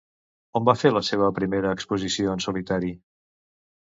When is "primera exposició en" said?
1.41-2.43